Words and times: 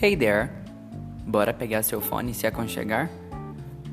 Hey 0.00 0.16
there! 0.16 0.48
Bora 1.26 1.52
pegar 1.52 1.82
seu 1.82 2.00
fone 2.00 2.30
e 2.30 2.34
se 2.34 2.46
aconchegar? 2.46 3.10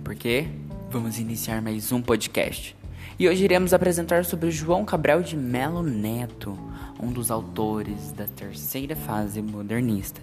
Porque 0.03 0.45
vamos 0.91 1.17
iniciar 1.17 1.63
mais 1.63 1.91
um 1.91 1.99
podcast. 1.99 2.77
E 3.17 3.27
hoje 3.27 3.43
iremos 3.43 3.73
apresentar 3.73 4.23
sobre 4.23 4.51
João 4.51 4.85
Cabral 4.85 5.23
de 5.23 5.35
Melo 5.35 5.81
Neto, 5.81 6.55
um 7.01 7.11
dos 7.11 7.31
autores 7.31 8.11
da 8.11 8.27
terceira 8.27 8.95
fase 8.95 9.41
modernista. 9.41 10.21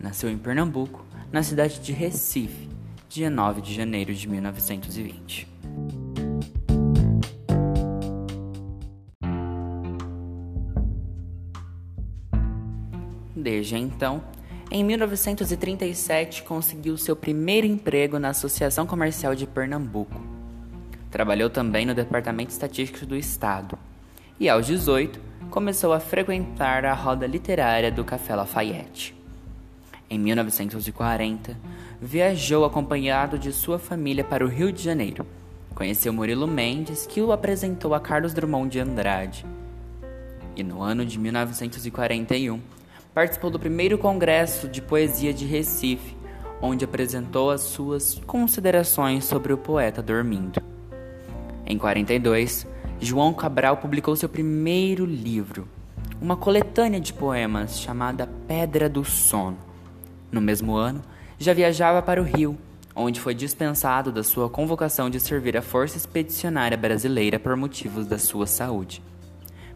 Nasceu 0.00 0.28
em 0.28 0.36
Pernambuco, 0.36 1.06
na 1.30 1.44
cidade 1.44 1.78
de 1.78 1.92
Recife, 1.92 2.68
dia 3.08 3.30
9 3.30 3.60
de 3.60 3.72
janeiro 3.72 4.12
de 4.12 4.28
1920. 4.28 5.46
Desde 13.36 13.76
então, 13.76 14.24
em 14.70 14.84
1937, 14.84 16.44
conseguiu 16.44 16.96
seu 16.96 17.16
primeiro 17.16 17.66
emprego 17.66 18.20
na 18.20 18.28
Associação 18.28 18.86
Comercial 18.86 19.34
de 19.34 19.44
Pernambuco. 19.44 20.20
Trabalhou 21.10 21.50
também 21.50 21.84
no 21.84 21.92
Departamento 21.92 22.52
Estatístico 22.52 23.04
do 23.04 23.16
Estado. 23.16 23.76
E 24.38 24.48
aos 24.48 24.66
18, 24.66 25.20
começou 25.50 25.92
a 25.92 25.98
frequentar 25.98 26.84
a 26.84 26.94
roda 26.94 27.26
literária 27.26 27.90
do 27.90 28.04
Café 28.04 28.36
Lafayette. 28.36 29.12
Em 30.08 30.20
1940, 30.20 31.56
viajou 32.00 32.64
acompanhado 32.64 33.40
de 33.40 33.52
sua 33.52 33.78
família 33.78 34.22
para 34.22 34.44
o 34.44 34.48
Rio 34.48 34.70
de 34.70 34.84
Janeiro. 34.84 35.26
Conheceu 35.74 36.12
Murilo 36.12 36.46
Mendes, 36.46 37.06
que 37.06 37.20
o 37.20 37.32
apresentou 37.32 37.92
a 37.92 37.98
Carlos 37.98 38.32
Drummond 38.32 38.70
de 38.70 38.78
Andrade. 38.78 39.44
E 40.54 40.62
no 40.62 40.80
ano 40.80 41.04
de 41.04 41.18
1941, 41.18 42.60
participou 43.14 43.50
do 43.50 43.58
primeiro 43.58 43.98
Congresso 43.98 44.68
de 44.68 44.80
Poesia 44.80 45.32
de 45.34 45.44
Recife, 45.44 46.16
onde 46.62 46.84
apresentou 46.84 47.50
as 47.50 47.62
suas 47.62 48.20
considerações 48.26 49.24
sobre 49.24 49.52
o 49.52 49.58
poeta 49.58 50.02
dormindo. 50.02 50.60
Em 51.66 51.76
42, 51.76 52.66
João 53.00 53.32
Cabral 53.32 53.78
publicou 53.78 54.14
seu 54.14 54.28
primeiro 54.28 55.04
livro, 55.04 55.66
uma 56.20 56.36
coletânea 56.36 57.00
de 57.00 57.12
poemas 57.12 57.80
chamada 57.80 58.28
Pedra 58.46 58.88
do 58.88 59.04
Sono. 59.04 59.58
No 60.30 60.40
mesmo 60.40 60.76
ano, 60.76 61.02
já 61.38 61.52
viajava 61.54 62.02
para 62.02 62.20
o 62.20 62.24
Rio, 62.24 62.56
onde 62.94 63.20
foi 63.20 63.34
dispensado 63.34 64.12
da 64.12 64.22
sua 64.22 64.48
convocação 64.50 65.08
de 65.08 65.18
servir 65.18 65.56
a 65.56 65.62
Força 65.62 65.96
Expedicionária 65.96 66.76
Brasileira 66.76 67.38
por 67.38 67.56
motivos 67.56 68.06
da 68.06 68.18
sua 68.18 68.46
saúde. 68.46 69.02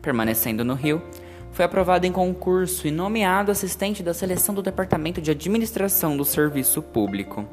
Permanecendo 0.02 0.64
no 0.64 0.74
Rio, 0.74 1.02
foi 1.54 1.64
aprovado 1.64 2.04
em 2.04 2.10
concurso 2.10 2.88
e 2.88 2.90
nomeado 2.90 3.52
assistente 3.52 4.02
da 4.02 4.12
seleção 4.12 4.52
do 4.52 4.60
Departamento 4.60 5.22
de 5.22 5.30
Administração 5.30 6.16
do 6.16 6.24
Serviço 6.24 6.82
Público. 6.82 7.46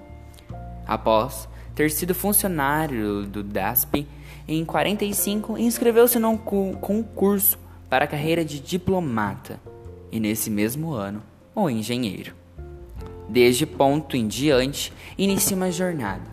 Após 0.88 1.48
ter 1.76 1.92
sido 1.92 2.16
funcionário 2.16 3.28
do 3.28 3.44
DASP, 3.44 4.08
em 4.48 4.66
45 4.66 5.56
inscreveu-se 5.56 6.18
num 6.18 6.36
concurso 6.36 7.60
para 7.88 8.06
a 8.06 8.08
carreira 8.08 8.44
de 8.44 8.60
diplomata 8.60 9.60
e 10.12 10.20
nesse 10.20 10.50
mesmo 10.50 10.94
ano, 10.94 11.22
o 11.54 11.70
engenheiro. 11.70 12.34
Desde 13.30 13.68
ponto 13.68 14.18
em 14.18 14.28
diante, 14.28 14.92
inicia 15.16 15.56
uma 15.56 15.72
jornada. 15.72 16.24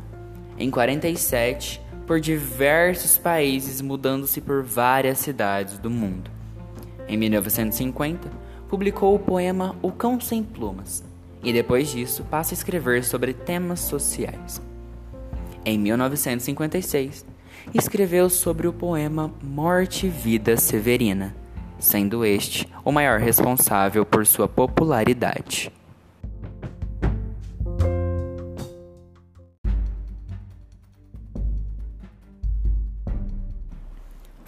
Em 0.59 0.71
47, 0.71 1.83
por 2.07 2.19
diversos 2.19 3.19
países, 3.19 3.83
mudando-se 3.83 4.41
por 4.41 4.63
várias 4.63 5.19
cidades 5.19 5.79
do 5.79 5.91
mundo. 5.91 6.38
Em 7.09 7.17
1950, 7.17 8.29
publicou 8.69 9.15
o 9.15 9.19
poema 9.19 9.75
O 9.81 9.91
Cão 9.91 10.21
Sem 10.21 10.43
Plumas 10.43 11.03
e 11.43 11.53
depois 11.53 11.91
disso 11.91 12.25
passa 12.25 12.53
a 12.53 12.57
escrever 12.57 13.03
sobre 13.05 13.33
temas 13.33 13.81
sociais. 13.81 14.61
Em 15.65 15.79
1956, 15.79 17.25
escreveu 17.75 18.29
sobre 18.29 18.67
o 18.67 18.73
poema 18.73 19.33
Morte 19.43 20.07
e 20.07 20.11
Vida 20.11 20.57
Severina, 20.57 21.35
sendo 21.79 22.25
este 22.25 22.69
o 22.85 22.93
maior 22.93 23.21
responsável 23.21 24.05
por 24.05 24.27
sua 24.27 24.49
popularidade. 24.49 25.73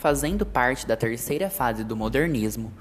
Fazendo 0.01 0.47
parte 0.47 0.87
da 0.87 0.97
terceira 0.97 1.51
fase 1.51 1.85
do 1.85 1.95
modernismo, 1.95 2.73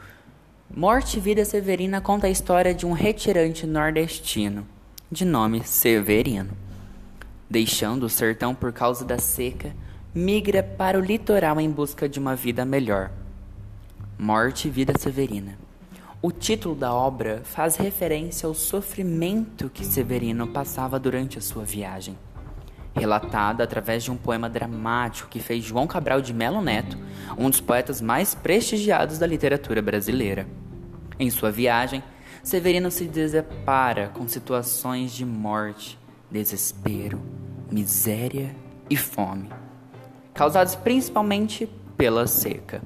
Morte 0.73 1.17
e 1.17 1.19
Vida 1.19 1.43
Severina 1.43 1.99
conta 1.99 2.27
a 2.27 2.29
história 2.29 2.73
de 2.73 2.85
um 2.85 2.93
retirante 2.93 3.67
nordestino, 3.67 4.65
de 5.11 5.25
nome 5.25 5.61
Severino. 5.65 6.51
Deixando 7.49 8.03
o 8.05 8.09
sertão 8.09 8.55
por 8.55 8.71
causa 8.71 9.03
da 9.03 9.17
seca, 9.19 9.75
migra 10.15 10.63
para 10.63 10.97
o 10.97 11.03
litoral 11.03 11.59
em 11.59 11.69
busca 11.69 12.07
de 12.07 12.19
uma 12.19 12.37
vida 12.37 12.63
melhor. 12.63 13.11
Morte 14.17 14.69
e 14.69 14.71
Vida 14.71 14.93
Severina. 14.97 15.59
O 16.21 16.31
título 16.31 16.73
da 16.73 16.93
obra 16.93 17.41
faz 17.43 17.75
referência 17.75 18.47
ao 18.47 18.53
sofrimento 18.53 19.69
que 19.69 19.83
Severino 19.83 20.47
passava 20.47 20.97
durante 20.97 21.37
a 21.37 21.41
sua 21.41 21.65
viagem 21.65 22.15
relatada 22.99 23.63
através 23.63 24.03
de 24.03 24.11
um 24.11 24.17
poema 24.17 24.49
dramático 24.49 25.29
que 25.29 25.39
fez 25.39 25.63
João 25.63 25.87
Cabral 25.87 26.21
de 26.21 26.33
Melo 26.33 26.61
Neto 26.61 26.97
um 27.37 27.49
dos 27.49 27.61
poetas 27.61 28.01
mais 28.01 28.35
prestigiados 28.35 29.17
da 29.17 29.27
literatura 29.27 29.81
brasileira. 29.81 30.47
Em 31.17 31.29
sua 31.29 31.51
viagem, 31.51 32.03
Severino 32.43 32.89
se 32.89 33.05
depara 33.05 34.09
com 34.09 34.27
situações 34.27 35.11
de 35.11 35.25
morte, 35.25 35.99
desespero, 36.31 37.21
miséria 37.71 38.55
e 38.89 38.95
fome, 38.95 39.49
causados 40.33 40.75
principalmente 40.75 41.69
pela 41.97 42.25
seca. 42.27 42.81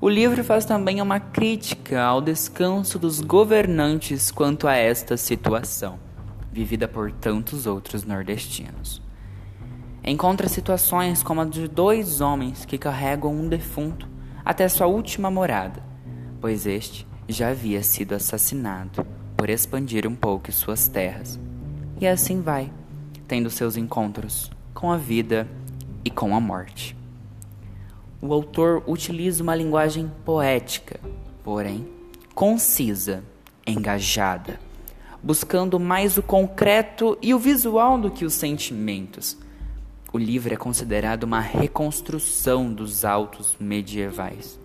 O 0.00 0.08
livro 0.08 0.44
faz 0.44 0.64
também 0.64 1.02
uma 1.02 1.18
crítica 1.18 2.02
ao 2.02 2.20
descanso 2.20 2.98
dos 3.00 3.20
governantes 3.20 4.30
quanto 4.30 4.68
a 4.68 4.76
esta 4.76 5.16
situação, 5.16 5.98
vivida 6.52 6.86
por 6.86 7.10
tantos 7.10 7.66
outros 7.66 8.04
nordestinos. 8.04 9.07
Encontra 10.08 10.48
situações 10.48 11.22
como 11.22 11.42
a 11.42 11.44
de 11.44 11.68
dois 11.68 12.22
homens 12.22 12.64
que 12.64 12.78
carregam 12.78 13.30
um 13.30 13.46
defunto 13.46 14.08
até 14.42 14.66
sua 14.66 14.86
última 14.86 15.30
morada, 15.30 15.82
pois 16.40 16.66
este 16.66 17.06
já 17.28 17.50
havia 17.50 17.82
sido 17.82 18.14
assassinado 18.14 19.06
por 19.36 19.50
expandir 19.50 20.06
um 20.06 20.14
pouco 20.14 20.50
suas 20.50 20.88
terras. 20.88 21.38
E 22.00 22.06
assim 22.06 22.40
vai, 22.40 22.72
tendo 23.26 23.50
seus 23.50 23.76
encontros 23.76 24.50
com 24.72 24.90
a 24.90 24.96
vida 24.96 25.46
e 26.02 26.08
com 26.08 26.34
a 26.34 26.40
morte. 26.40 26.96
O 28.18 28.32
autor 28.32 28.82
utiliza 28.86 29.42
uma 29.42 29.54
linguagem 29.54 30.10
poética, 30.24 30.98
porém 31.44 31.86
concisa, 32.34 33.22
engajada, 33.66 34.58
buscando 35.22 35.78
mais 35.78 36.16
o 36.16 36.22
concreto 36.22 37.18
e 37.20 37.34
o 37.34 37.38
visual 37.38 37.98
do 37.98 38.10
que 38.10 38.24
os 38.24 38.32
sentimentos 38.32 39.36
o 40.12 40.18
livro 40.18 40.52
é 40.52 40.56
considerado 40.56 41.24
uma 41.24 41.40
reconstrução 41.40 42.72
dos 42.72 43.04
autos 43.04 43.56
medievais, 43.60 44.58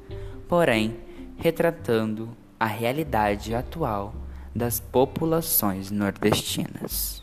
porém 0.48 0.98
retratando 1.38 2.30
a 2.60 2.66
realidade 2.66 3.54
atual 3.54 4.14
das 4.56 4.80
populações 4.80 5.92
nordestinas. 5.92 7.23